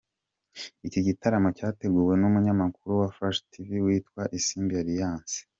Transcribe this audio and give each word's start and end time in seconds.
Iki 0.87 0.99
gitaramo 1.07 1.49
cyateguwe 1.57 2.13
n’umunyamakuru 2.17 2.91
wa 3.01 3.07
Flash 3.15 3.41
Tv 3.51 3.69
witwa 3.85 4.21
Isimbi 4.39 4.73
Alliance. 4.83 5.37